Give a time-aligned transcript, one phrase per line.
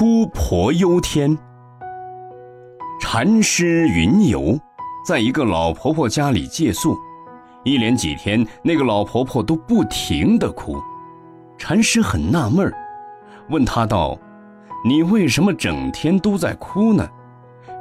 [0.00, 1.36] 哭婆忧天。
[2.98, 4.58] 禅师云游，
[5.04, 6.96] 在一个老婆婆家里借宿，
[7.64, 10.80] 一连几天，那个老婆婆都不停的哭。
[11.58, 12.72] 禅师很纳闷儿，
[13.50, 14.18] 问她道
[14.88, 17.06] ：“你为什么整天都在哭呢？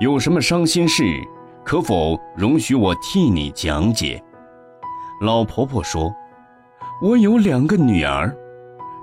[0.02, 1.06] 有什么伤心事？
[1.64, 4.22] 可否容许我替你讲解？”
[5.24, 6.14] 老婆婆说
[7.02, 8.36] ：“我有两个女儿，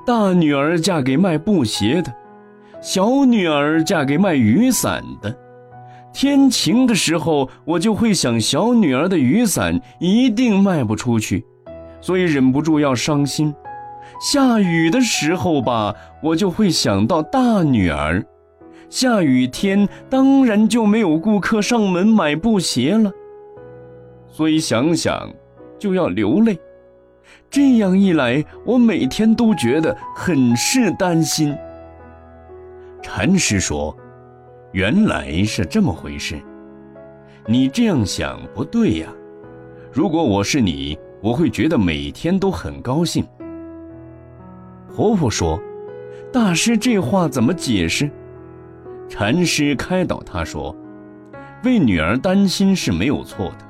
[0.04, 2.14] 大女儿嫁给卖布鞋的，
[2.86, 5.36] 小女儿嫁给卖雨伞的。
[6.12, 11.44] 天晴的时候，我就会想小女儿的雨伞一定卖不出去，
[12.00, 13.52] 所以忍不住要伤心。
[14.20, 18.24] 下雨的时候吧，我就会想到大女儿，
[18.88, 23.10] 下雨天当然就没有顾客上门买布鞋了，
[24.28, 25.28] 所以想想。”
[25.76, 26.56] 就要流泪，
[27.50, 31.54] 这样一来，我每天都觉得很是担心。
[33.18, 33.96] 禅师说
[34.72, 36.38] ：“原来是这么回事，
[37.46, 39.08] 你这样想不对呀。
[39.90, 43.24] 如果我是你，我会觉得每天都很高兴。”
[44.94, 45.58] 婆婆说
[46.30, 48.10] ：“大师这话怎么解释？”
[49.08, 50.76] 禅师开导他说
[51.64, 53.66] ：“为女儿担心是没有错的。”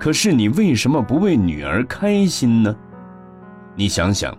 [0.00, 2.74] 可是你为什么不为女儿开心呢？
[3.76, 4.34] 你想想，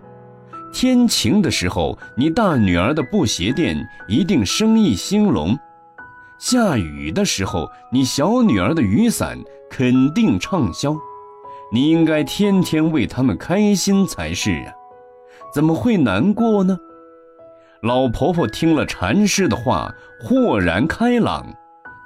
[0.72, 3.76] 天晴的时候，你大女儿的布鞋店
[4.08, 5.54] 一定生意兴隆；
[6.38, 9.38] 下雨的时候，你小女儿的雨伞
[9.70, 10.96] 肯定畅销。
[11.70, 14.72] 你应该天天为他们开心才是啊！
[15.54, 16.78] 怎么会难过呢？
[17.82, 21.46] 老婆婆听了禅师的话，豁然开朗。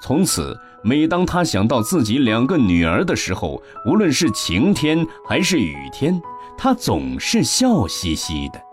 [0.00, 6.20] 从此，每当她想到自己两个女儿的时候，无论是晴天还是雨天，
[6.66, 8.65] 他总是笑嘻嘻的。